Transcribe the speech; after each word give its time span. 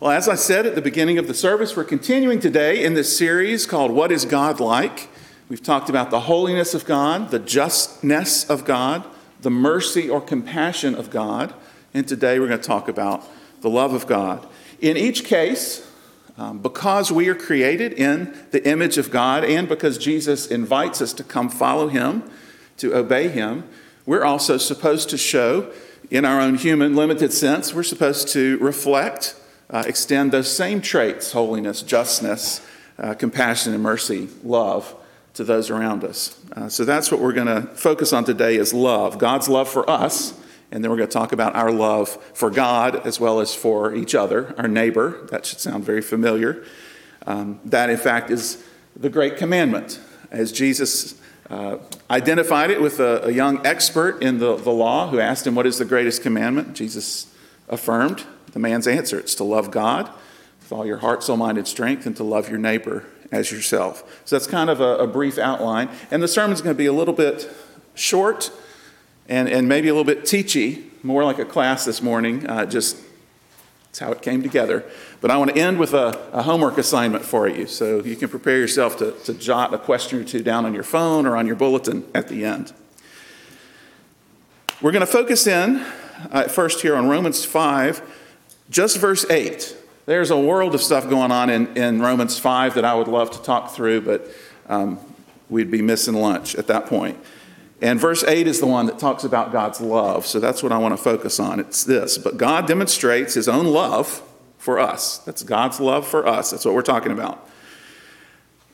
Well, 0.00 0.12
as 0.12 0.28
I 0.28 0.36
said 0.36 0.64
at 0.64 0.76
the 0.76 0.80
beginning 0.80 1.18
of 1.18 1.26
the 1.26 1.34
service, 1.34 1.74
we're 1.74 1.82
continuing 1.82 2.38
today 2.38 2.84
in 2.84 2.94
this 2.94 3.18
series 3.18 3.66
called 3.66 3.90
What 3.90 4.12
is 4.12 4.24
God 4.24 4.60
Like? 4.60 5.08
We've 5.48 5.60
talked 5.60 5.90
about 5.90 6.12
the 6.12 6.20
holiness 6.20 6.72
of 6.72 6.84
God, 6.84 7.32
the 7.32 7.40
justness 7.40 8.48
of 8.48 8.64
God, 8.64 9.02
the 9.40 9.50
mercy 9.50 10.08
or 10.08 10.20
compassion 10.20 10.94
of 10.94 11.10
God, 11.10 11.52
and 11.92 12.06
today 12.06 12.38
we're 12.38 12.46
going 12.46 12.60
to 12.60 12.64
talk 12.64 12.86
about 12.86 13.24
the 13.60 13.68
love 13.68 13.92
of 13.92 14.06
God. 14.06 14.46
In 14.80 14.96
each 14.96 15.24
case, 15.24 15.84
um, 16.36 16.60
because 16.60 17.10
we 17.10 17.28
are 17.28 17.34
created 17.34 17.92
in 17.92 18.32
the 18.52 18.64
image 18.68 18.98
of 18.98 19.10
God 19.10 19.42
and 19.42 19.68
because 19.68 19.98
Jesus 19.98 20.46
invites 20.46 21.02
us 21.02 21.12
to 21.14 21.24
come 21.24 21.48
follow 21.48 21.88
Him, 21.88 22.22
to 22.76 22.94
obey 22.94 23.26
Him, 23.26 23.64
we're 24.06 24.24
also 24.24 24.58
supposed 24.58 25.10
to 25.10 25.18
show, 25.18 25.72
in 26.08 26.24
our 26.24 26.40
own 26.40 26.54
human 26.54 26.94
limited 26.94 27.32
sense, 27.32 27.74
we're 27.74 27.82
supposed 27.82 28.28
to 28.28 28.58
reflect 28.58 29.34
uh, 29.70 29.84
extend 29.86 30.32
those 30.32 30.54
same 30.54 30.80
traits 30.80 31.32
holiness, 31.32 31.82
justness, 31.82 32.66
uh, 32.98 33.14
compassion, 33.14 33.74
and 33.74 33.82
mercy, 33.82 34.28
love 34.42 34.94
to 35.34 35.44
those 35.44 35.70
around 35.70 36.04
us. 36.04 36.36
Uh, 36.56 36.68
so 36.68 36.84
that's 36.84 37.12
what 37.12 37.20
we're 37.20 37.32
going 37.32 37.46
to 37.46 37.62
focus 37.74 38.12
on 38.12 38.24
today 38.24 38.56
is 38.56 38.74
love, 38.74 39.18
God's 39.18 39.48
love 39.48 39.68
for 39.68 39.88
us. 39.88 40.34
And 40.70 40.84
then 40.84 40.90
we're 40.90 40.98
going 40.98 41.08
to 41.08 41.12
talk 41.12 41.32
about 41.32 41.54
our 41.54 41.70
love 41.70 42.10
for 42.34 42.50
God 42.50 43.06
as 43.06 43.18
well 43.18 43.40
as 43.40 43.54
for 43.54 43.94
each 43.94 44.14
other, 44.14 44.54
our 44.58 44.68
neighbor. 44.68 45.26
That 45.30 45.46
should 45.46 45.60
sound 45.60 45.84
very 45.84 46.02
familiar. 46.02 46.64
Um, 47.26 47.60
that, 47.64 47.88
in 47.88 47.96
fact, 47.96 48.30
is 48.30 48.62
the 48.94 49.08
great 49.08 49.36
commandment. 49.36 50.00
As 50.30 50.52
Jesus 50.52 51.18
uh, 51.48 51.78
identified 52.10 52.70
it 52.70 52.82
with 52.82 53.00
a, 53.00 53.26
a 53.26 53.30
young 53.30 53.64
expert 53.66 54.22
in 54.22 54.38
the, 54.38 54.56
the 54.56 54.70
law 54.70 55.08
who 55.08 55.20
asked 55.20 55.46
him, 55.46 55.54
What 55.54 55.66
is 55.66 55.78
the 55.78 55.86
greatest 55.86 56.22
commandment? 56.22 56.74
Jesus 56.74 57.32
affirmed 57.68 58.24
the 58.58 58.68
man's 58.68 58.88
answer 58.88 59.20
it's 59.20 59.36
to 59.36 59.44
love 59.44 59.70
God 59.70 60.10
with 60.60 60.72
all 60.72 60.84
your 60.84 60.98
heart, 60.98 61.22
soul, 61.22 61.36
mind, 61.36 61.58
and 61.58 61.66
strength, 61.66 62.06
and 62.06 62.16
to 62.16 62.24
love 62.24 62.48
your 62.48 62.58
neighbor 62.58 63.04
as 63.30 63.52
yourself. 63.52 64.22
So 64.24 64.34
that's 64.36 64.48
kind 64.48 64.68
of 64.68 64.80
a, 64.80 64.96
a 64.96 65.06
brief 65.06 65.38
outline. 65.38 65.88
And 66.10 66.22
the 66.22 66.28
sermon's 66.28 66.60
going 66.60 66.74
to 66.74 66.78
be 66.78 66.86
a 66.86 66.92
little 66.92 67.14
bit 67.14 67.48
short 67.94 68.50
and, 69.28 69.48
and 69.48 69.68
maybe 69.68 69.88
a 69.88 69.94
little 69.94 70.04
bit 70.04 70.22
teachy, 70.22 70.86
more 71.04 71.22
like 71.24 71.38
a 71.38 71.44
class 71.44 71.84
this 71.84 72.02
morning. 72.02 72.46
Uh, 72.48 72.66
just 72.66 72.96
that's 73.84 74.00
how 74.00 74.10
it 74.10 74.22
came 74.22 74.42
together. 74.42 74.84
But 75.20 75.30
I 75.30 75.36
want 75.36 75.54
to 75.54 75.60
end 75.60 75.78
with 75.78 75.94
a, 75.94 76.18
a, 76.32 76.42
homework 76.42 76.78
assignment 76.78 77.24
for 77.24 77.48
you. 77.48 77.66
So 77.66 78.02
you 78.02 78.16
can 78.16 78.28
prepare 78.28 78.58
yourself 78.58 78.98
to, 78.98 79.12
to 79.24 79.34
jot 79.34 79.72
a 79.72 79.78
question 79.78 80.20
or 80.20 80.24
two 80.24 80.42
down 80.42 80.66
on 80.66 80.74
your 80.74 80.82
phone 80.82 81.26
or 81.26 81.36
on 81.36 81.46
your 81.46 81.56
bulletin 81.56 82.04
at 82.12 82.28
the 82.28 82.44
end. 82.44 82.72
We're 84.82 84.92
going 84.92 85.06
to 85.06 85.06
focus 85.06 85.46
in 85.46 85.84
uh, 86.30 86.48
first 86.48 86.82
here 86.82 86.96
on 86.96 87.08
Romans 87.08 87.44
5 87.44 88.17
just 88.70 88.98
verse 88.98 89.28
8. 89.30 89.76
There's 90.06 90.30
a 90.30 90.38
world 90.38 90.74
of 90.74 90.80
stuff 90.80 91.08
going 91.08 91.30
on 91.30 91.50
in, 91.50 91.76
in 91.76 92.00
Romans 92.00 92.38
5 92.38 92.74
that 92.74 92.84
I 92.84 92.94
would 92.94 93.08
love 93.08 93.30
to 93.32 93.42
talk 93.42 93.70
through, 93.72 94.02
but 94.02 94.26
um, 94.68 94.98
we'd 95.48 95.70
be 95.70 95.82
missing 95.82 96.14
lunch 96.14 96.54
at 96.54 96.66
that 96.68 96.86
point. 96.86 97.18
And 97.80 98.00
verse 98.00 98.24
8 98.24 98.46
is 98.46 98.58
the 98.58 98.66
one 98.66 98.86
that 98.86 98.98
talks 98.98 99.24
about 99.24 99.52
God's 99.52 99.80
love. 99.80 100.26
So 100.26 100.40
that's 100.40 100.62
what 100.62 100.72
I 100.72 100.78
want 100.78 100.96
to 100.96 101.02
focus 101.02 101.38
on. 101.38 101.60
It's 101.60 101.84
this. 101.84 102.18
But 102.18 102.36
God 102.36 102.66
demonstrates 102.66 103.34
his 103.34 103.48
own 103.48 103.66
love 103.66 104.22
for 104.58 104.78
us. 104.78 105.18
That's 105.18 105.42
God's 105.42 105.78
love 105.78 106.06
for 106.06 106.26
us. 106.26 106.50
That's 106.50 106.64
what 106.64 106.74
we're 106.74 106.82
talking 106.82 107.12
about. 107.12 107.48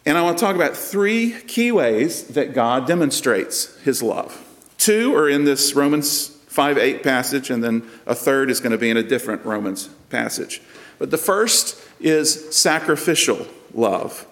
And 0.06 0.19
I 0.19 0.23
want 0.23 0.39
to 0.39 0.45
talk 0.45 0.56
about 0.56 0.77
three 0.77 1.33
key 1.47 1.73
ways 1.73 2.29
that 2.29 2.55
God 2.55 2.86
demonstrates 2.86 3.77
his 3.83 4.03
love. 4.03 4.41
Two 4.79 5.14
are 5.14 5.29
in 5.29 5.45
this 5.45 5.75
Romans 5.75 6.34
5 6.55 6.79
8 6.79 7.03
passage, 7.03 7.51
and 7.51 7.65
then 7.65 7.83
a 8.07 8.15
third 8.15 8.49
is 8.49 8.61
going 8.61 8.71
to 8.71 8.79
be 8.79 8.89
in 8.89 8.97
a 8.97 9.03
different 9.03 9.45
Romans 9.45 9.89
passage. 10.09 10.63
But 11.01 11.11
the 11.11 11.19
first 11.19 11.83
is 11.99 12.55
sacrificial 12.55 13.49
love. 13.75 14.25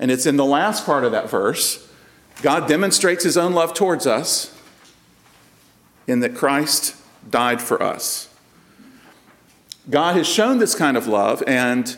And 0.00 0.10
it's 0.10 0.26
in 0.26 0.36
the 0.36 0.44
last 0.44 0.84
part 0.84 1.04
of 1.04 1.12
that 1.12 1.30
verse. 1.30 1.88
God 2.42 2.66
demonstrates 2.66 3.22
his 3.22 3.36
own 3.36 3.52
love 3.52 3.72
towards 3.72 4.04
us 4.04 4.52
in 6.08 6.18
that 6.20 6.34
Christ 6.34 6.96
died 7.30 7.62
for 7.62 7.80
us. 7.80 8.34
God 9.88 10.16
has 10.16 10.26
shown 10.26 10.58
this 10.58 10.74
kind 10.74 10.96
of 10.96 11.06
love 11.06 11.40
and 11.46 11.96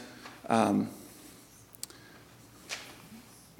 um, 0.50 0.90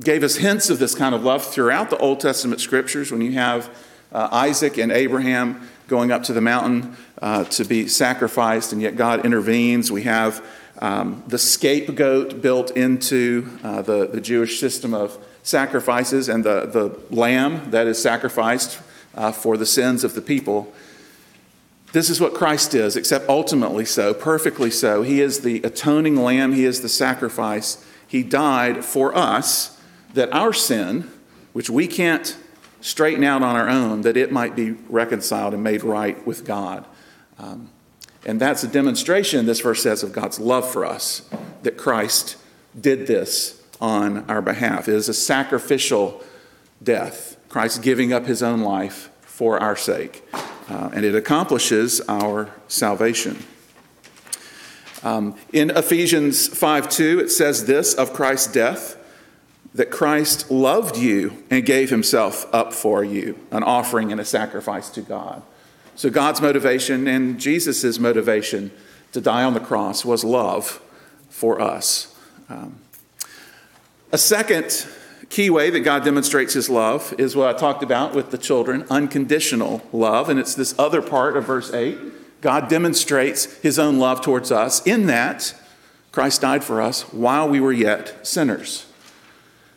gave 0.03 0.23
us 0.23 0.37
hints 0.37 0.69
of 0.69 0.79
this 0.79 0.95
kind 0.95 1.15
of 1.15 1.25
love 1.25 1.43
throughout 1.43 1.89
the 1.89 1.97
Old 1.97 2.21
Testament 2.21 2.61
scriptures 2.61 3.11
when 3.11 3.23
you 3.23 3.33
have 3.33 3.75
uh, 4.13 4.29
Isaac 4.31 4.79
and 4.79 4.93
Abraham 4.93 5.69
going 5.89 6.11
up 6.11 6.23
to 6.25 6.33
the 6.33 6.41
mountain 6.41 6.97
uh, 7.21 7.45
to 7.45 7.65
be 7.65 7.89
sacrificed, 7.89 8.73
and 8.73 8.81
yet 8.81 8.97
God 8.97 9.25
intervenes. 9.25 9.93
We 9.93 10.03
have 10.05 10.45
um, 10.79 11.23
the 11.27 11.39
scapegoat 11.39 12.43
built 12.43 12.73
into 12.73 13.49
uh, 13.63 13.83
the, 13.83 14.07
the 14.07 14.21
Jewish 14.21 14.59
system 14.59 14.95
of 14.95 15.19
sacrifices 15.43 16.29
and 16.29 16.45
the, 16.45 16.67
the 16.67 17.15
lamb 17.15 17.71
that 17.71 17.87
is 17.87 18.01
sacrificed 18.01 18.81
uh, 19.15 19.33
for 19.33 19.57
the 19.57 19.67
sins 19.67 20.05
of 20.05 20.15
the 20.15 20.23
people. 20.23 20.73
This 21.93 22.09
is 22.09 22.21
what 22.21 22.33
Christ 22.33 22.75
is, 22.75 22.97
except 22.97 23.29
ultimately 23.29 23.85
so, 23.85 24.15
perfectly 24.15 24.71
so. 24.71 25.03
He 25.03 25.21
is 25.21 25.41
the 25.41 25.63
atoning 25.63 26.17
lamb, 26.17 26.53
He 26.53 26.65
is 26.65 26.81
the 26.81 26.89
sacrifice. 26.89 27.85
He 28.09 28.23
died 28.23 28.85
for 28.85 29.15
us 29.15 29.81
that 30.15 30.33
our 30.33 30.53
sin, 30.53 31.11
which 31.53 31.69
we 31.69 31.87
can't 31.87 32.37
straighten 32.83 33.25
out 33.25 33.43
on 33.43 33.57
our 33.57 33.71
own 33.71 34.03
that 34.03 34.17
it 34.17 34.31
might 34.31 34.55
be 34.55 34.73
reconciled 34.89 35.55
and 35.55 35.63
made 35.63 35.83
right 35.83 36.25
with 36.27 36.45
God. 36.45 36.85
Um, 37.39 37.71
and 38.27 38.41
that's 38.41 38.63
a 38.63 38.69
demonstration, 38.69 39.47
this 39.47 39.61
verse 39.61 39.83
says, 39.83 40.03
of 40.03 40.13
God's 40.13 40.39
love 40.39 40.71
for 40.71 40.85
us, 40.85 41.29
that 41.63 41.79
Christ 41.79 42.37
did 42.79 43.07
this 43.07 43.63
on 43.81 44.29
our 44.31 44.43
behalf. 44.43 44.89
It 44.89 44.95
is 44.95 45.09
a 45.09 45.15
sacrificial 45.15 46.23
death, 46.83 47.37
Christ 47.49 47.83
giving 47.83 48.13
up 48.13 48.27
his 48.27 48.43
own 48.43 48.61
life 48.61 49.11
for 49.23 49.59
our 49.59 49.77
sake. 49.77 50.23
Uh, 50.69 50.91
and 50.93 51.05
it 51.05 51.15
accomplishes 51.15 52.01
our 52.09 52.51
salvation. 52.69 53.45
Um, 55.03 55.37
in 55.53 55.71
Ephesians 55.71 56.47
5 56.47 56.89
2, 56.89 57.21
it 57.21 57.29
says 57.29 57.67
this 57.67 57.95
of 57.95 58.13
Christ's 58.13 58.53
death 58.53 58.97
that 59.75 59.91
Christ 59.91 60.51
loved 60.51 60.97
you 60.97 61.45
and 61.51 61.65
gave 61.65 61.91
himself 61.91 62.47
up 62.53 62.73
for 62.73 63.03
you, 63.03 63.39
an 63.51 63.63
offering 63.63 64.13
and 64.13 64.21
a 64.21 64.25
sacrifice 64.25 64.91
to 64.91 65.01
God. 65.01 65.43
So, 65.95 66.11
God's 66.11 66.41
motivation 66.41 67.07
and 67.07 67.39
Jesus' 67.39 67.99
motivation 67.99 68.71
to 69.13 69.21
die 69.21 69.45
on 69.45 69.55
the 69.55 69.61
cross 69.61 70.05
was 70.05 70.25
love 70.25 70.81
for 71.29 71.61
us. 71.61 72.15
Um, 72.49 72.77
a 74.11 74.19
second 74.19 74.87
key 75.31 75.49
way 75.49 75.71
that 75.71 75.81
God 75.81 76.05
demonstrates 76.05 76.53
his 76.53 76.69
love 76.69 77.15
is 77.17 77.35
what 77.35 77.55
I 77.55 77.59
talked 77.59 77.83
about 77.83 78.15
with 78.15 78.31
the 78.31 78.39
children 78.39 78.85
unconditional 78.91 79.83
love. 79.93 80.29
And 80.29 80.39
it's 80.39 80.55
this 80.55 80.75
other 80.79 81.01
part 81.01 81.37
of 81.37 81.47
verse 81.47 81.73
8. 81.73 82.41
God 82.43 82.69
demonstrates 82.69 83.45
his 83.61 83.79
own 83.79 83.99
love 83.99 84.21
towards 84.21 84.53
us 84.53 84.87
in 84.87 85.07
that 85.07 85.55
Christ 86.11 86.43
died 86.43 86.63
for 86.63 86.83
us 86.83 87.03
while 87.13 87.49
we 87.49 87.61
were 87.61 87.73
yet 87.73 88.27
sinners. 88.27 88.87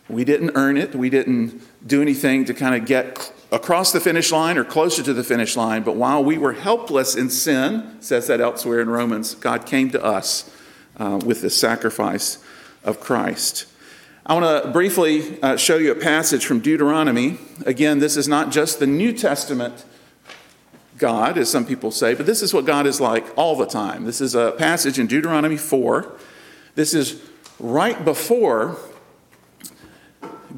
We 0.09 0.23
didn't 0.23 0.51
earn 0.55 0.77
it. 0.77 0.93
We 0.93 1.09
didn't 1.09 1.61
do 1.87 2.01
anything 2.01 2.45
to 2.45 2.53
kind 2.53 2.75
of 2.75 2.87
get 2.87 3.31
across 3.51 3.91
the 3.91 3.99
finish 3.99 4.31
line 4.31 4.57
or 4.57 4.63
closer 4.63 5.01
to 5.01 5.13
the 5.13 5.23
finish 5.23 5.55
line. 5.55 5.83
But 5.83 5.95
while 5.95 6.23
we 6.23 6.37
were 6.37 6.53
helpless 6.53 7.15
in 7.15 7.29
sin, 7.29 7.97
says 8.01 8.27
that 8.27 8.39
elsewhere 8.39 8.81
in 8.81 8.89
Romans, 8.89 9.33
God 9.35 9.65
came 9.65 9.89
to 9.91 10.03
us 10.03 10.49
uh, 10.97 11.19
with 11.25 11.41
the 11.41 11.49
sacrifice 11.49 12.37
of 12.83 12.99
Christ. 12.99 13.65
I 14.27 14.33
want 14.33 14.63
to 14.63 14.71
briefly 14.71 15.41
uh, 15.41 15.57
show 15.57 15.77
you 15.77 15.91
a 15.91 15.95
passage 15.95 16.45
from 16.45 16.59
Deuteronomy. 16.59 17.37
Again, 17.65 17.99
this 17.99 18.17
is 18.17 18.27
not 18.27 18.51
just 18.51 18.79
the 18.79 18.87
New 18.87 19.13
Testament 19.13 19.85
God, 20.97 21.37
as 21.37 21.49
some 21.49 21.65
people 21.65 21.91
say, 21.91 22.13
but 22.13 22.25
this 22.25 22.41
is 22.41 22.53
what 22.53 22.65
God 22.65 22.87
is 22.87 23.01
like 23.01 23.25
all 23.37 23.55
the 23.55 23.65
time. 23.65 24.05
This 24.05 24.21
is 24.21 24.33
a 24.33 24.53
passage 24.53 24.97
in 24.97 25.07
Deuteronomy 25.07 25.57
4. 25.57 26.11
This 26.75 26.93
is 26.93 27.21
right 27.59 28.03
before 28.03 28.77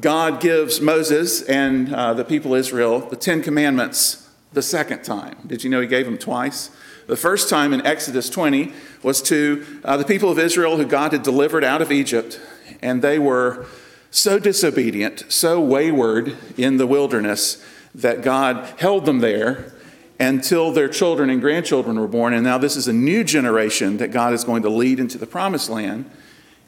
God 0.00 0.40
gives 0.40 0.80
Moses 0.80 1.42
and 1.42 1.92
uh, 1.92 2.14
the 2.14 2.24
people 2.24 2.54
of 2.54 2.60
Israel 2.60 3.00
the 3.00 3.16
Ten 3.16 3.42
Commandments 3.42 4.28
the 4.52 4.62
second 4.62 5.02
time. 5.02 5.36
Did 5.46 5.64
you 5.64 5.70
know 5.70 5.80
he 5.80 5.86
gave 5.86 6.04
them 6.04 6.18
twice? 6.18 6.70
The 7.06 7.16
first 7.16 7.48
time 7.48 7.72
in 7.72 7.84
Exodus 7.84 8.30
20 8.30 8.72
was 9.02 9.22
to 9.22 9.80
uh, 9.84 9.96
the 9.96 10.04
people 10.04 10.30
of 10.30 10.38
Israel 10.38 10.76
who 10.76 10.84
God 10.84 11.12
had 11.12 11.22
delivered 11.22 11.64
out 11.64 11.82
of 11.82 11.90
Egypt, 11.90 12.40
and 12.80 13.02
they 13.02 13.18
were 13.18 13.66
so 14.10 14.38
disobedient, 14.38 15.24
so 15.28 15.60
wayward 15.60 16.36
in 16.56 16.76
the 16.76 16.86
wilderness 16.86 17.64
that 17.94 18.22
God 18.22 18.78
held 18.78 19.04
them 19.04 19.18
there 19.18 19.72
until 20.20 20.70
their 20.70 20.88
children 20.88 21.30
and 21.30 21.40
grandchildren 21.40 21.98
were 21.98 22.08
born. 22.08 22.34
And 22.34 22.44
now 22.44 22.58
this 22.58 22.76
is 22.76 22.88
a 22.88 22.92
new 22.92 23.24
generation 23.24 23.96
that 23.96 24.12
God 24.12 24.32
is 24.32 24.44
going 24.44 24.62
to 24.62 24.70
lead 24.70 25.00
into 25.00 25.18
the 25.18 25.26
promised 25.26 25.70
land. 25.70 26.10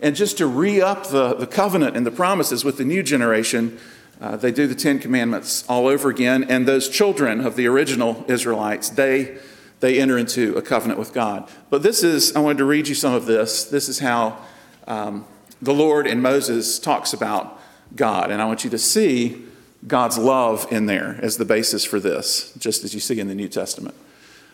And 0.01 0.17
just 0.17 0.39
to 0.39 0.47
re 0.47 0.81
up 0.81 1.09
the, 1.09 1.35
the 1.35 1.47
covenant 1.47 1.97
and 1.97 2.07
the 2.07 2.11
promises 2.11 2.65
with 2.65 2.79
the 2.79 2.85
new 2.85 3.03
generation, 3.03 3.79
uh, 4.21 4.37
they 4.37 4.53
do 4.53 4.67
the 4.67 4.75
Ten 4.75 4.99
Commandments 4.99 5.65
all 5.69 5.87
over 5.87 6.09
again. 6.09 6.45
And 6.45 6.67
those 6.67 6.89
children 6.89 7.41
of 7.41 7.57
the 7.57 7.67
original 7.67 8.25
Israelites, 8.29 8.89
they, 8.91 9.39
they 9.81 10.01
enter 10.01 10.19
into 10.19 10.57
a 10.57 10.63
covenant 10.63 10.99
with 10.99 11.13
God. 11.13 11.49
But 11.69 11.83
this 11.83 12.03
is, 12.03 12.35
I 12.35 12.41
wanted 12.41 12.59
to 12.59 12.65
read 12.65 12.89
you 12.89 12.95
some 12.95 13.15
of 13.15 13.27
this. 13.27 13.65
This 13.65 13.89
is 13.89 13.99
how 13.99 14.39
um, 14.87 15.27
the 15.61 15.75
Lord 15.75 16.07
and 16.07 16.23
Moses 16.23 16.79
talks 16.79 17.13
about 17.13 17.61
God. 17.95 18.31
And 18.31 18.41
I 18.41 18.47
want 18.47 18.65
you 18.65 18.71
to 18.71 18.79
see 18.79 19.45
God's 19.87 20.19
love 20.19 20.67
in 20.71 20.87
there 20.87 21.19
as 21.23 21.37
the 21.37 21.45
basis 21.45 21.85
for 21.85 22.01
this, 22.01 22.53
just 22.59 22.85
as 22.85 22.95
you 22.95 23.01
see 23.01 23.21
in 23.21 23.29
the 23.29 23.35
New 23.35 23.49
Testament. 23.49 23.95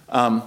Um, 0.09 0.43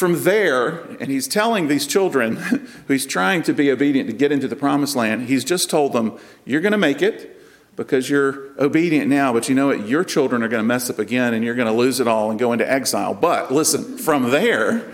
from 0.00 0.24
there, 0.24 0.80
and 0.98 1.10
he's 1.10 1.28
telling 1.28 1.68
these 1.68 1.86
children 1.86 2.36
who 2.86 2.92
he's 2.94 3.04
trying 3.04 3.42
to 3.42 3.52
be 3.52 3.70
obedient 3.70 4.08
to 4.08 4.16
get 4.16 4.32
into 4.32 4.48
the 4.48 4.56
promised 4.56 4.96
land, 4.96 5.28
he's 5.28 5.44
just 5.44 5.68
told 5.68 5.92
them, 5.92 6.18
You're 6.46 6.62
going 6.62 6.72
to 6.72 6.78
make 6.78 7.02
it 7.02 7.38
because 7.76 8.08
you're 8.08 8.48
obedient 8.58 9.10
now, 9.10 9.30
but 9.34 9.50
you 9.50 9.54
know 9.54 9.66
what? 9.66 9.86
Your 9.86 10.02
children 10.02 10.42
are 10.42 10.48
going 10.48 10.62
to 10.62 10.66
mess 10.66 10.88
up 10.88 10.98
again 10.98 11.34
and 11.34 11.44
you're 11.44 11.54
going 11.54 11.68
to 11.68 11.74
lose 11.74 12.00
it 12.00 12.08
all 12.08 12.30
and 12.30 12.40
go 12.40 12.54
into 12.54 12.68
exile. 12.68 13.12
But 13.12 13.52
listen, 13.52 13.98
from 13.98 14.30
there, 14.30 14.90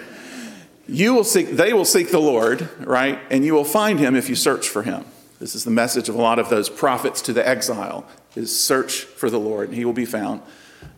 you 0.88 1.14
will 1.14 1.24
seek, 1.24 1.50
they 1.50 1.72
will 1.72 1.84
seek 1.84 2.10
the 2.10 2.18
Lord, 2.18 2.68
right? 2.80 3.20
And 3.30 3.44
you 3.44 3.54
will 3.54 3.64
find 3.64 4.00
him 4.00 4.16
if 4.16 4.28
you 4.28 4.34
search 4.34 4.68
for 4.68 4.82
him. 4.82 5.04
This 5.38 5.54
is 5.54 5.62
the 5.62 5.70
message 5.70 6.08
of 6.08 6.16
a 6.16 6.20
lot 6.20 6.40
of 6.40 6.48
those 6.48 6.68
prophets 6.68 7.22
to 7.22 7.32
the 7.32 7.46
exile 7.46 8.08
is 8.34 8.58
search 8.58 9.02
for 9.02 9.30
the 9.30 9.38
Lord 9.38 9.68
and 9.68 9.78
he 9.78 9.84
will 9.84 9.92
be 9.92 10.04
found. 10.04 10.42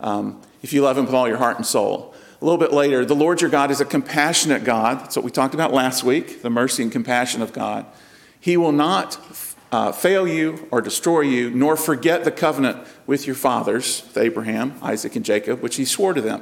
Um, 0.01 0.41
if 0.63 0.73
you 0.73 0.81
love 0.81 0.97
him 0.97 1.05
with 1.05 1.13
all 1.13 1.27
your 1.27 1.37
heart 1.37 1.57
and 1.57 1.65
soul. 1.65 2.15
A 2.41 2.45
little 2.45 2.57
bit 2.57 2.71
later, 2.71 3.03
the 3.03 3.15
Lord 3.15 3.41
your 3.41 3.49
God 3.49 3.69
is 3.69 3.81
a 3.81 3.85
compassionate 3.85 4.63
God. 4.63 5.01
That's 5.01 5.15
what 5.15 5.25
we 5.25 5.31
talked 5.31 5.53
about 5.53 5.73
last 5.73 6.03
week 6.03 6.41
the 6.41 6.49
mercy 6.49 6.83
and 6.83 6.91
compassion 6.91 7.41
of 7.41 7.51
God. 7.51 7.85
He 8.39 8.55
will 8.55 8.71
not 8.71 9.19
uh, 9.71 9.91
fail 9.91 10.27
you 10.27 10.67
or 10.71 10.81
destroy 10.81 11.21
you, 11.21 11.49
nor 11.49 11.75
forget 11.75 12.23
the 12.23 12.31
covenant 12.31 12.77
with 13.05 13.27
your 13.27 13.35
fathers, 13.35 14.03
with 14.07 14.17
Abraham, 14.17 14.75
Isaac, 14.81 15.15
and 15.17 15.25
Jacob, 15.25 15.61
which 15.61 15.75
he 15.75 15.83
swore 15.83 16.13
to 16.13 16.21
them. 16.21 16.41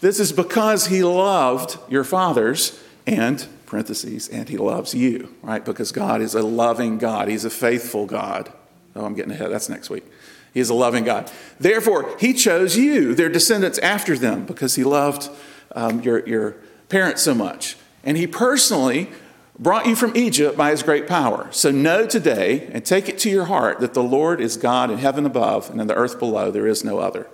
This 0.00 0.18
is 0.18 0.32
because 0.32 0.86
he 0.86 1.04
loved 1.04 1.78
your 1.88 2.04
fathers 2.04 2.82
and, 3.06 3.46
parentheses, 3.66 4.28
and 4.28 4.48
he 4.48 4.56
loves 4.56 4.94
you, 4.94 5.34
right? 5.42 5.64
Because 5.64 5.92
God 5.92 6.20
is 6.20 6.34
a 6.34 6.42
loving 6.42 6.98
God, 6.98 7.28
he's 7.28 7.44
a 7.44 7.50
faithful 7.50 8.06
God. 8.06 8.52
Oh, 8.96 9.04
I'm 9.04 9.14
getting 9.14 9.30
ahead. 9.30 9.52
That's 9.52 9.68
next 9.68 9.90
week. 9.90 10.04
He 10.52 10.60
is 10.60 10.70
a 10.70 10.74
loving 10.74 11.04
God. 11.04 11.30
Therefore, 11.58 12.16
He 12.18 12.32
chose 12.32 12.76
you, 12.76 13.14
their 13.14 13.28
descendants 13.28 13.78
after 13.78 14.16
them, 14.16 14.46
because 14.46 14.74
He 14.74 14.84
loved 14.84 15.28
um, 15.74 16.00
your, 16.02 16.26
your 16.26 16.56
parents 16.88 17.22
so 17.22 17.34
much. 17.34 17.76
And 18.04 18.16
He 18.16 18.26
personally 18.26 19.10
brought 19.58 19.86
you 19.86 19.94
from 19.94 20.16
Egypt 20.16 20.56
by 20.56 20.70
His 20.70 20.82
great 20.82 21.06
power. 21.06 21.48
So 21.52 21.70
know 21.70 22.06
today 22.06 22.68
and 22.72 22.84
take 22.84 23.08
it 23.08 23.18
to 23.20 23.30
your 23.30 23.44
heart 23.44 23.80
that 23.80 23.94
the 23.94 24.02
Lord 24.02 24.40
is 24.40 24.56
God 24.56 24.90
in 24.90 24.98
heaven 24.98 25.26
above 25.26 25.70
and 25.70 25.80
in 25.80 25.86
the 25.86 25.94
earth 25.94 26.18
below. 26.18 26.50
There 26.50 26.66
is 26.66 26.82
no 26.82 26.98
other. 26.98 27.26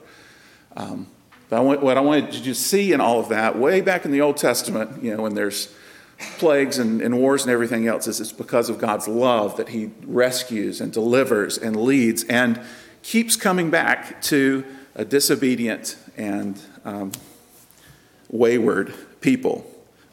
Um, 0.76 1.06
but 1.48 1.56
I 1.56 1.60
want, 1.60 1.82
what 1.82 1.96
I 1.96 2.00
wanted 2.00 2.34
you 2.34 2.44
to 2.44 2.54
see 2.54 2.92
in 2.92 3.00
all 3.00 3.20
of 3.20 3.28
that, 3.28 3.56
way 3.56 3.80
back 3.80 4.04
in 4.04 4.10
the 4.10 4.20
Old 4.20 4.36
Testament, 4.36 5.02
you 5.02 5.16
know, 5.16 5.22
when 5.22 5.34
there's 5.34 5.72
plagues 6.38 6.78
and, 6.78 7.00
and, 7.00 7.18
wars 7.18 7.42
and 7.42 7.52
everything 7.52 7.86
else, 7.86 8.06
is 8.08 8.20
it's 8.20 8.32
because 8.32 8.68
of 8.68 8.78
God's 8.78 9.06
love 9.06 9.56
that 9.56 9.68
He 9.68 9.90
rescues 10.04 10.80
and 10.80 10.92
delivers 10.92 11.56
and 11.56 11.76
leads. 11.76 12.24
And 12.24 12.60
keeps 13.06 13.36
coming 13.36 13.70
back 13.70 14.20
to 14.20 14.64
a 14.96 15.04
disobedient 15.04 15.96
and 16.16 16.60
um, 16.84 17.12
wayward 18.28 18.92
people. 19.20 19.64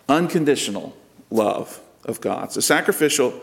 Unconditional 0.08 0.96
love 1.32 1.82
of 2.06 2.22
God. 2.22 2.52
So 2.52 2.62
sacrificial, 2.62 3.42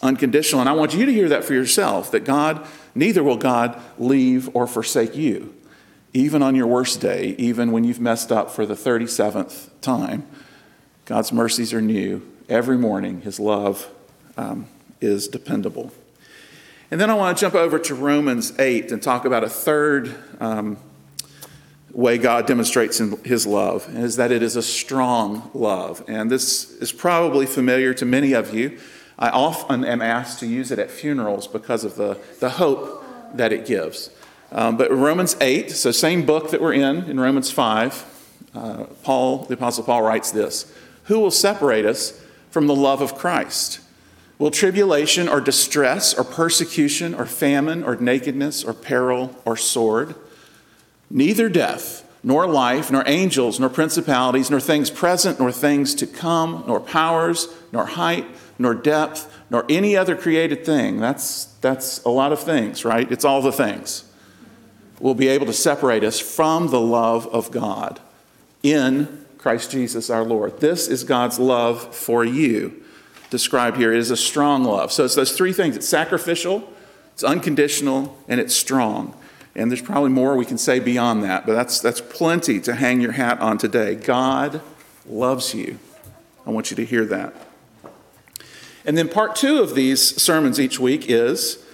unconditional. 0.00 0.60
And 0.60 0.68
I 0.70 0.74
want 0.74 0.94
you 0.94 1.06
to 1.06 1.12
hear 1.12 1.28
that 1.30 1.42
for 1.42 1.54
yourself 1.54 2.12
that 2.12 2.20
God, 2.20 2.64
neither 2.94 3.24
will 3.24 3.36
God 3.36 3.82
leave 3.98 4.48
or 4.54 4.64
forsake 4.64 5.16
you, 5.16 5.52
even 6.12 6.40
on 6.40 6.54
your 6.54 6.68
worst 6.68 7.00
day, 7.00 7.34
even 7.36 7.72
when 7.72 7.82
you've 7.82 8.00
messed 8.00 8.30
up 8.30 8.52
for 8.52 8.64
the 8.64 8.74
37th 8.74 9.70
time. 9.80 10.24
God's 11.04 11.32
mercies 11.32 11.74
are 11.74 11.82
new 11.82 12.22
every 12.48 12.78
morning. 12.78 13.22
His 13.22 13.40
love 13.40 13.88
um, 14.36 14.66
is 15.00 15.26
dependable. 15.26 15.90
And 16.94 17.00
then 17.00 17.10
I 17.10 17.14
want 17.14 17.36
to 17.36 17.40
jump 17.40 17.56
over 17.56 17.80
to 17.80 17.94
Romans 17.96 18.56
8 18.56 18.92
and 18.92 19.02
talk 19.02 19.24
about 19.24 19.42
a 19.42 19.48
third 19.48 20.14
um, 20.38 20.76
way 21.90 22.18
God 22.18 22.46
demonstrates 22.46 22.98
his 23.24 23.48
love, 23.48 23.92
is 23.96 24.14
that 24.14 24.30
it 24.30 24.44
is 24.44 24.54
a 24.54 24.62
strong 24.62 25.50
love. 25.54 26.04
And 26.06 26.30
this 26.30 26.70
is 26.74 26.92
probably 26.92 27.46
familiar 27.46 27.94
to 27.94 28.04
many 28.06 28.32
of 28.32 28.54
you. 28.54 28.78
I 29.18 29.30
often 29.30 29.84
am 29.84 30.00
asked 30.02 30.38
to 30.38 30.46
use 30.46 30.70
it 30.70 30.78
at 30.78 30.88
funerals 30.88 31.48
because 31.48 31.82
of 31.82 31.96
the, 31.96 32.16
the 32.38 32.50
hope 32.50 33.04
that 33.34 33.52
it 33.52 33.66
gives. 33.66 34.10
Um, 34.52 34.76
but 34.76 34.88
Romans 34.92 35.36
8, 35.40 35.72
so 35.72 35.90
same 35.90 36.24
book 36.24 36.52
that 36.52 36.60
we're 36.60 36.74
in, 36.74 37.10
in 37.10 37.18
Romans 37.18 37.50
5, 37.50 38.38
uh, 38.54 38.84
Paul, 39.02 39.46
the 39.46 39.54
Apostle 39.54 39.82
Paul 39.82 40.02
writes 40.02 40.30
this 40.30 40.72
Who 41.06 41.18
will 41.18 41.32
separate 41.32 41.86
us 41.86 42.22
from 42.50 42.68
the 42.68 42.76
love 42.76 43.00
of 43.00 43.16
Christ? 43.16 43.80
Will 44.38 44.50
tribulation 44.50 45.28
or 45.28 45.40
distress 45.40 46.12
or 46.14 46.24
persecution 46.24 47.14
or 47.14 47.24
famine 47.24 47.84
or 47.84 47.96
nakedness 47.96 48.64
or 48.64 48.74
peril 48.74 49.36
or 49.44 49.56
sword? 49.56 50.14
Neither 51.08 51.48
death, 51.48 52.08
nor 52.24 52.46
life, 52.46 52.90
nor 52.90 53.04
angels, 53.06 53.60
nor 53.60 53.68
principalities, 53.68 54.50
nor 54.50 54.58
things 54.58 54.90
present, 54.90 55.38
nor 55.38 55.52
things 55.52 55.94
to 55.96 56.06
come, 56.06 56.64
nor 56.66 56.80
powers, 56.80 57.48
nor 57.70 57.86
height, 57.86 58.26
nor 58.58 58.74
depth, 58.74 59.30
nor 59.50 59.64
any 59.68 59.96
other 59.96 60.16
created 60.16 60.64
thing. 60.64 60.98
That's, 60.98 61.44
that's 61.60 62.02
a 62.04 62.08
lot 62.08 62.32
of 62.32 62.40
things, 62.40 62.84
right? 62.84 63.10
It's 63.12 63.24
all 63.24 63.42
the 63.42 63.52
things. 63.52 64.04
Will 64.98 65.14
be 65.14 65.28
able 65.28 65.46
to 65.46 65.52
separate 65.52 66.02
us 66.02 66.18
from 66.18 66.68
the 66.68 66.80
love 66.80 67.26
of 67.28 67.50
God 67.50 68.00
in 68.62 69.26
Christ 69.38 69.70
Jesus 69.70 70.08
our 70.08 70.24
Lord. 70.24 70.60
This 70.60 70.88
is 70.88 71.04
God's 71.04 71.38
love 71.38 71.94
for 71.94 72.24
you 72.24 72.83
described 73.30 73.76
here. 73.76 73.92
It 73.92 73.98
is 73.98 74.10
a 74.10 74.16
strong 74.16 74.64
love. 74.64 74.92
So 74.92 75.04
it's 75.04 75.14
those 75.14 75.32
three 75.32 75.52
things 75.52 75.76
it's 75.76 75.88
sacrificial, 75.88 76.68
it's 77.12 77.24
unconditional, 77.24 78.16
and 78.28 78.40
it's 78.40 78.54
strong. 78.54 79.16
And 79.56 79.70
there's 79.70 79.82
probably 79.82 80.10
more 80.10 80.36
we 80.36 80.44
can 80.44 80.58
say 80.58 80.80
beyond 80.80 81.22
that, 81.24 81.46
but 81.46 81.54
that's, 81.54 81.80
that's 81.80 82.00
plenty 82.00 82.60
to 82.60 82.74
hang 82.74 83.00
your 83.00 83.12
hat 83.12 83.40
on 83.40 83.56
today. 83.56 83.94
God 83.94 84.60
loves 85.06 85.54
you. 85.54 85.78
I 86.46 86.50
want 86.50 86.70
you 86.70 86.76
to 86.76 86.84
hear 86.84 87.04
that. 87.06 87.34
And 88.84 88.98
then 88.98 89.08
part 89.08 89.36
two 89.36 89.60
of 89.60 89.74
these 89.74 90.20
sermons 90.20 90.60
each 90.60 90.78
week 90.78 91.08
is 91.08 91.64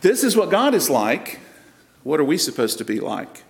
this 0.00 0.22
is 0.24 0.36
what 0.36 0.50
God 0.50 0.74
is 0.74 0.88
like. 0.88 1.40
What 2.04 2.20
are 2.20 2.24
we 2.24 2.38
supposed 2.38 2.78
to 2.78 2.84
be 2.84 3.00
like? 3.00 3.42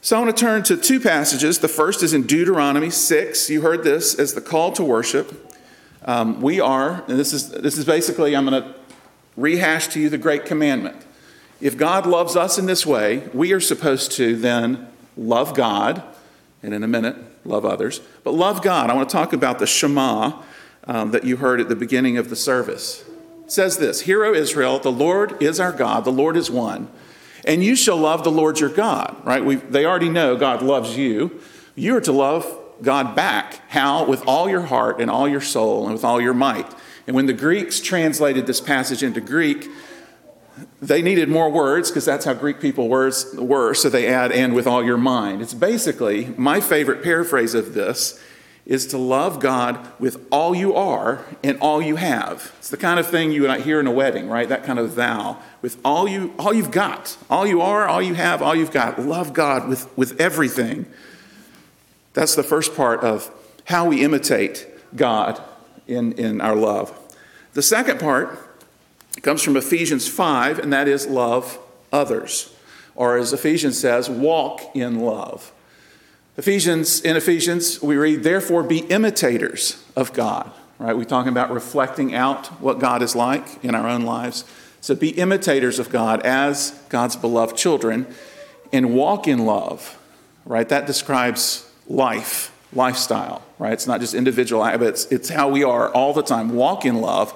So 0.00 0.16
I 0.16 0.20
want 0.20 0.36
to 0.36 0.40
turn 0.40 0.64
to 0.64 0.76
two 0.76 0.98
passages. 0.98 1.60
The 1.60 1.68
first 1.68 2.02
is 2.02 2.12
in 2.12 2.26
Deuteronomy 2.26 2.90
6. 2.90 3.50
You 3.50 3.62
heard 3.62 3.84
this 3.84 4.18
as 4.18 4.34
the 4.34 4.40
call 4.40 4.72
to 4.72 4.84
worship. 4.84 5.51
Um, 6.04 6.40
we 6.40 6.60
are, 6.60 7.04
and 7.06 7.18
this 7.18 7.32
is, 7.32 7.50
this 7.50 7.78
is 7.78 7.84
basically, 7.84 8.34
I'm 8.34 8.46
going 8.46 8.62
to 8.62 8.74
rehash 9.36 9.88
to 9.88 10.00
you 10.00 10.08
the 10.08 10.18
great 10.18 10.44
commandment. 10.44 10.96
If 11.60 11.76
God 11.76 12.06
loves 12.06 12.34
us 12.34 12.58
in 12.58 12.66
this 12.66 12.84
way, 12.84 13.28
we 13.32 13.52
are 13.52 13.60
supposed 13.60 14.12
to 14.12 14.34
then 14.36 14.88
love 15.16 15.54
God, 15.54 16.02
and 16.62 16.74
in 16.74 16.82
a 16.82 16.88
minute, 16.88 17.16
love 17.44 17.64
others. 17.64 18.00
But 18.24 18.34
love 18.34 18.62
God. 18.62 18.90
I 18.90 18.94
want 18.94 19.08
to 19.08 19.12
talk 19.12 19.32
about 19.32 19.58
the 19.58 19.66
Shema 19.66 20.42
um, 20.84 21.12
that 21.12 21.24
you 21.24 21.36
heard 21.36 21.60
at 21.60 21.68
the 21.68 21.76
beginning 21.76 22.18
of 22.18 22.30
the 22.30 22.36
service. 22.36 23.04
It 23.44 23.52
says 23.52 23.78
this 23.78 24.02
Hear, 24.02 24.24
O 24.24 24.34
Israel, 24.34 24.78
the 24.78 24.92
Lord 24.92 25.40
is 25.40 25.60
our 25.60 25.72
God, 25.72 26.04
the 26.04 26.10
Lord 26.12 26.36
is 26.36 26.50
one. 26.50 26.88
And 27.44 27.64
you 27.64 27.74
shall 27.74 27.96
love 27.96 28.22
the 28.22 28.30
Lord 28.30 28.60
your 28.60 28.70
God, 28.70 29.16
right? 29.24 29.44
we 29.44 29.56
they 29.56 29.84
already 29.84 30.08
know 30.08 30.36
God 30.36 30.62
loves 30.62 30.96
you. 30.96 31.40
You 31.74 31.96
are 31.96 32.00
to 32.02 32.12
love 32.12 32.58
God 32.82 33.14
back. 33.14 33.60
How? 33.70 34.04
With 34.04 34.26
all 34.26 34.48
your 34.48 34.62
heart 34.62 35.00
and 35.00 35.10
all 35.10 35.28
your 35.28 35.40
soul 35.40 35.84
and 35.84 35.92
with 35.92 36.04
all 36.04 36.20
your 36.20 36.34
might. 36.34 36.72
And 37.06 37.16
when 37.16 37.26
the 37.26 37.32
Greeks 37.32 37.80
translated 37.80 38.46
this 38.46 38.60
passage 38.60 39.02
into 39.02 39.20
Greek, 39.20 39.68
they 40.80 41.02
needed 41.02 41.28
more 41.28 41.50
words 41.50 41.90
because 41.90 42.04
that's 42.04 42.24
how 42.24 42.34
Greek 42.34 42.60
people 42.60 42.88
words 42.88 43.34
were, 43.36 43.74
so 43.74 43.88
they 43.88 44.06
add 44.06 44.32
and 44.32 44.54
with 44.54 44.66
all 44.66 44.84
your 44.84 44.98
mind. 44.98 45.40
It's 45.42 45.54
basically 45.54 46.26
my 46.36 46.60
favorite 46.60 47.02
paraphrase 47.02 47.54
of 47.54 47.74
this 47.74 48.22
is 48.64 48.86
to 48.88 48.98
love 48.98 49.40
God 49.40 49.88
with 49.98 50.24
all 50.30 50.54
you 50.54 50.74
are 50.74 51.24
and 51.42 51.58
all 51.58 51.82
you 51.82 51.96
have. 51.96 52.54
It's 52.58 52.70
the 52.70 52.76
kind 52.76 53.00
of 53.00 53.08
thing 53.08 53.32
you 53.32 53.42
would 53.42 53.60
hear 53.62 53.80
in 53.80 53.88
a 53.88 53.90
wedding, 53.90 54.28
right? 54.28 54.48
That 54.48 54.62
kind 54.62 54.78
of 54.78 54.94
thou. 54.94 55.38
With 55.62 55.78
all 55.84 56.06
you 56.06 56.32
all 56.38 56.52
you've 56.52 56.70
got, 56.70 57.16
all 57.28 57.46
you 57.46 57.60
are, 57.60 57.88
all 57.88 58.02
you 58.02 58.14
have, 58.14 58.40
all 58.40 58.54
you've 58.54 58.70
got. 58.70 59.00
Love 59.00 59.32
God 59.32 59.68
with, 59.68 59.96
with 59.96 60.20
everything. 60.20 60.86
That's 62.14 62.34
the 62.34 62.42
first 62.42 62.74
part 62.74 63.00
of 63.00 63.30
how 63.64 63.88
we 63.88 64.04
imitate 64.04 64.66
God 64.94 65.42
in, 65.86 66.12
in 66.12 66.40
our 66.40 66.54
love. 66.54 66.98
The 67.54 67.62
second 67.62 68.00
part 68.00 68.38
comes 69.22 69.42
from 69.42 69.56
Ephesians 69.56 70.08
5, 70.08 70.58
and 70.58 70.72
that 70.72 70.88
is 70.88 71.06
love 71.06 71.58
others. 71.92 72.54
Or 72.94 73.16
as 73.16 73.32
Ephesians 73.32 73.78
says, 73.78 74.08
walk 74.08 74.74
in 74.74 75.00
love. 75.00 75.52
Ephesians, 76.36 77.00
in 77.02 77.16
Ephesians, 77.16 77.82
we 77.82 77.96
read, 77.96 78.22
therefore 78.22 78.62
be 78.62 78.78
imitators 78.78 79.82
of 79.94 80.12
God. 80.12 80.50
Right? 80.78 80.96
We're 80.96 81.04
talking 81.04 81.30
about 81.30 81.52
reflecting 81.52 82.14
out 82.14 82.46
what 82.60 82.78
God 82.78 83.02
is 83.02 83.14
like 83.14 83.62
in 83.64 83.74
our 83.74 83.88
own 83.88 84.02
lives. 84.02 84.44
So 84.80 84.94
be 84.94 85.10
imitators 85.10 85.78
of 85.78 85.90
God 85.90 86.22
as 86.22 86.70
God's 86.88 87.16
beloved 87.16 87.56
children 87.56 88.06
and 88.72 88.94
walk 88.94 89.28
in 89.28 89.44
love. 89.44 89.98
Right? 90.44 90.68
That 90.68 90.86
describes 90.86 91.70
life, 91.92 92.52
lifestyle, 92.72 93.42
right? 93.58 93.72
It's 93.72 93.86
not 93.86 94.00
just 94.00 94.14
individual 94.14 94.64
habits, 94.64 95.06
it's 95.06 95.28
how 95.28 95.48
we 95.48 95.62
are 95.62 95.90
all 95.92 96.12
the 96.12 96.22
time. 96.22 96.54
Walk 96.54 96.84
in 96.84 97.00
love 97.00 97.32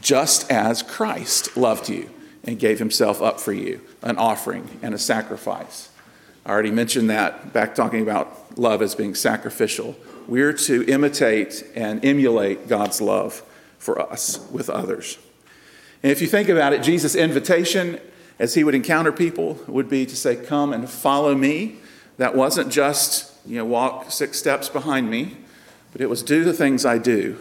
just 0.00 0.50
as 0.50 0.82
Christ 0.82 1.56
loved 1.56 1.88
you 1.88 2.08
and 2.44 2.58
gave 2.58 2.78
himself 2.78 3.20
up 3.20 3.40
for 3.40 3.52
you, 3.52 3.80
an 4.02 4.16
offering 4.16 4.78
and 4.82 4.94
a 4.94 4.98
sacrifice. 4.98 5.90
I 6.44 6.50
already 6.50 6.70
mentioned 6.70 7.10
that 7.10 7.52
back 7.52 7.74
talking 7.74 8.02
about 8.02 8.58
love 8.58 8.82
as 8.82 8.94
being 8.94 9.14
sacrificial. 9.14 9.96
We're 10.26 10.52
to 10.52 10.84
imitate 10.84 11.64
and 11.74 12.04
emulate 12.04 12.68
God's 12.68 13.00
love 13.00 13.42
for 13.78 14.00
us 14.00 14.44
with 14.50 14.70
others. 14.70 15.18
And 16.02 16.10
if 16.10 16.20
you 16.20 16.26
think 16.26 16.48
about 16.48 16.72
it, 16.72 16.82
Jesus' 16.82 17.14
invitation 17.14 18.00
as 18.38 18.54
he 18.54 18.64
would 18.64 18.74
encounter 18.74 19.12
people 19.12 19.60
would 19.68 19.88
be 19.88 20.04
to 20.06 20.16
say, 20.16 20.34
Come 20.34 20.72
and 20.72 20.88
follow 20.88 21.34
me. 21.34 21.76
That 22.18 22.34
wasn't 22.34 22.72
just, 22.72 23.31
you 23.46 23.56
know, 23.56 23.64
walk 23.64 24.10
six 24.10 24.38
steps 24.38 24.68
behind 24.68 25.10
me, 25.10 25.36
but 25.92 26.00
it 26.00 26.08
was 26.08 26.22
do 26.22 26.44
the 26.44 26.52
things 26.52 26.84
I 26.84 26.98
do, 26.98 27.38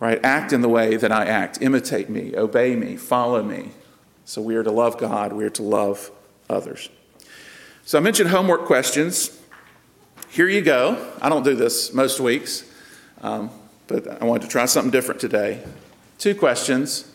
right? 0.00 0.18
Act 0.24 0.52
in 0.52 0.62
the 0.62 0.68
way 0.68 0.96
that 0.96 1.12
I 1.12 1.26
act, 1.26 1.58
imitate 1.60 2.08
me, 2.08 2.34
obey 2.36 2.74
me, 2.76 2.96
follow 2.96 3.42
me. 3.42 3.70
So 4.24 4.42
we 4.42 4.56
are 4.56 4.62
to 4.62 4.70
love 4.70 4.98
God, 4.98 5.32
we 5.32 5.44
are 5.44 5.50
to 5.50 5.62
love 5.62 6.10
others. 6.50 6.88
So 7.84 7.98
I 7.98 8.00
mentioned 8.00 8.30
homework 8.30 8.64
questions. 8.64 9.40
Here 10.28 10.48
you 10.48 10.60
go. 10.60 11.12
I 11.22 11.28
don't 11.28 11.44
do 11.44 11.54
this 11.54 11.92
most 11.94 12.18
weeks, 12.18 12.64
um, 13.22 13.50
but 13.86 14.20
I 14.20 14.24
wanted 14.24 14.42
to 14.42 14.48
try 14.48 14.66
something 14.66 14.90
different 14.90 15.20
today. 15.20 15.62
Two 16.18 16.34
questions. 16.34 17.10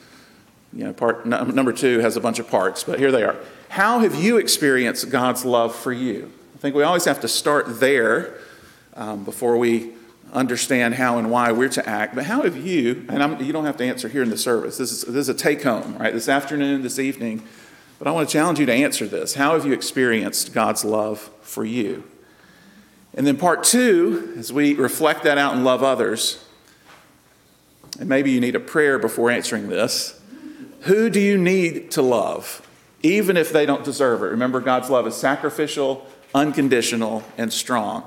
You 0.74 0.86
know, 0.86 0.94
part 0.94 1.26
number 1.26 1.74
two 1.74 2.00
has 2.00 2.16
a 2.16 2.22
bunch 2.22 2.40
of 2.40 2.50
parts, 2.50 2.86
but 2.86 2.98
here 2.98 3.12
they 3.12 3.24
are. 3.24 3.36
How 3.68 4.00
have 4.00 4.16
you 4.16 4.38
experienced 4.38 5.10
God's 5.10 5.44
love 5.44 5.76
for 5.76 5.92
you? 5.92 6.32
I 6.62 6.64
think 6.64 6.76
we 6.76 6.84
always 6.84 7.06
have 7.06 7.22
to 7.22 7.28
start 7.28 7.80
there 7.80 8.38
um, 8.94 9.24
before 9.24 9.58
we 9.58 9.94
understand 10.32 10.94
how 10.94 11.18
and 11.18 11.32
why 11.32 11.52
we're 11.52 11.70
to 11.70 11.90
act. 11.90 12.14
But 12.14 12.26
how 12.26 12.44
have 12.44 12.56
you, 12.56 13.04
and 13.10 13.24
I'm, 13.24 13.42
you 13.42 13.52
don't 13.52 13.66
have 13.66 13.78
to 13.78 13.84
answer 13.84 14.08
here 14.08 14.22
in 14.22 14.30
the 14.30 14.38
service, 14.38 14.78
this 14.78 14.92
is, 14.92 15.02
this 15.02 15.28
is 15.28 15.30
a 15.30 15.34
take 15.34 15.64
home, 15.64 15.98
right? 15.98 16.14
This 16.14 16.30
afternoon, 16.30 16.84
this 16.84 17.00
evening, 17.00 17.42
but 17.98 18.08
I 18.08 18.12
want 18.12 18.30
to 18.30 18.34
challenge 18.34 18.60
you 18.60 18.68
to 18.68 18.74
answer 18.74 19.08
this. 19.08 19.34
How 19.34 19.54
have 19.54 19.66
you 19.66 19.74
experienced 19.74 20.54
God's 20.54 20.86
love 20.86 21.32
for 21.42 21.66
you? 21.66 22.04
And 23.16 23.26
then 23.26 23.38
part 23.38 23.64
two, 23.64 24.36
as 24.38 24.54
we 24.54 24.76
reflect 24.76 25.24
that 25.24 25.40
out 25.40 25.56
and 25.56 25.64
love 25.64 25.82
others, 25.82 26.46
and 28.00 28.08
maybe 28.08 28.30
you 28.30 28.40
need 28.40 28.56
a 28.56 28.60
prayer 28.60 29.00
before 29.00 29.32
answering 29.32 29.68
this. 29.68 30.22
Who 30.82 31.10
do 31.10 31.20
you 31.20 31.40
need 31.40 31.90
to 31.90 32.04
love, 32.04 32.62
even 33.02 33.36
if 33.36 33.52
they 33.52 33.66
don't 33.66 33.84
deserve 33.84 34.22
it? 34.22 34.28
Remember, 34.28 34.60
God's 34.60 34.92
love 34.92 35.08
is 35.08 35.16
sacrificial, 35.16 36.06
unconditional, 36.34 37.24
and 37.38 37.52
strong. 37.52 38.04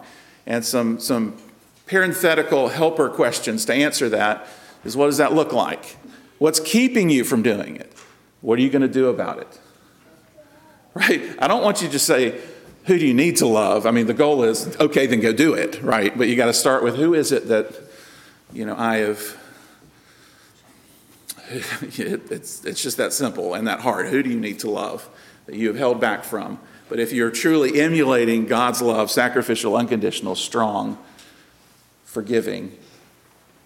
And 0.47 0.65
some, 0.65 1.01
some 1.01 1.37
parenthetical 1.87 2.69
helper 2.69 3.09
questions 3.09 3.65
to 3.67 3.75
answer 3.75 4.09
that 4.11 4.47
is 4.85 4.97
what 4.97 5.07
does 5.07 5.19
that 5.19 5.33
look 5.33 5.53
like? 5.53 5.97
What's 6.39 6.61
keeping 6.61 7.11
you 7.11 7.25
from 7.25 7.43
doing 7.43 7.77
it? 7.77 7.93
What 8.41 8.59
are 8.59 8.63
you 8.63 8.71
going 8.71 8.83
to 8.83 8.89
do 8.89 9.09
about 9.09 9.39
it? 9.39 9.61
Right? 10.97 11.35
I 11.41 11.49
don't 11.49 11.65
want 11.65 11.83
you 11.83 11.89
to 11.89 11.99
say, 11.99 12.41
who 12.85 12.97
do 12.97 13.05
you 13.05 13.15
need 13.15 13.39
to 13.39 13.49
love? 13.49 13.85
I 13.85 13.91
mean, 13.91 14.07
the 14.07 14.15
goal 14.15 14.45
is, 14.45 14.77
okay, 14.77 15.07
then 15.07 15.19
go 15.19 15.33
do 15.33 15.53
it, 15.55 15.83
right? 15.83 16.17
But 16.17 16.29
you 16.29 16.37
got 16.37 16.47
to 16.47 16.53
start 16.53 16.85
with 16.85 16.95
who 16.95 17.15
is 17.15 17.33
it 17.33 17.49
that, 17.49 17.75
you 18.53 18.65
know, 18.65 18.77
I 18.77 18.99
have. 18.99 19.37
It's, 21.99 22.65
it's 22.65 22.81
just 22.81 22.97
that 22.97 23.13
simple 23.13 23.55
and 23.55 23.67
that 23.67 23.81
hard. 23.81 24.07
Who 24.07 24.23
do 24.23 24.31
you 24.31 24.39
need 24.39 24.61
to 24.61 24.71
love 24.71 25.09
that 25.47 25.55
you 25.57 25.69
have 25.69 25.77
held 25.77 26.01
back 26.01 26.25
from? 26.25 26.59
But 26.89 27.01
if 27.01 27.13
you're 27.13 27.31
truly 27.31 27.81
emulating 27.81 28.47
God's 28.47 28.83
love, 28.83 29.11
sacrificial, 29.11 29.77
unconditional, 29.77 30.35
strong, 30.35 30.99
forgiving, 32.05 32.79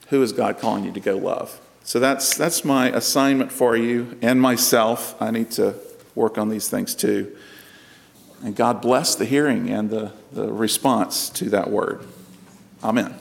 who 0.08 0.22
is 0.22 0.32
God 0.32 0.58
calling 0.58 0.84
you 0.84 0.92
to 0.92 1.00
go 1.00 1.16
love? 1.16 1.60
So 1.84 1.98
that's, 1.98 2.36
that's 2.36 2.64
my 2.64 2.90
assignment 2.90 3.50
for 3.50 3.76
you 3.76 4.18
and 4.22 4.40
myself. 4.40 5.20
I 5.20 5.30
need 5.30 5.50
to 5.52 5.74
work 6.14 6.38
on 6.38 6.48
these 6.48 6.68
things 6.68 6.94
too. 6.94 7.36
And 8.42 8.54
God 8.54 8.80
bless 8.80 9.14
the 9.14 9.24
hearing 9.24 9.68
and 9.70 9.90
the, 9.90 10.12
the 10.32 10.52
response 10.52 11.28
to 11.30 11.50
that 11.50 11.70
word. 11.70 12.06
Amen. 12.84 13.14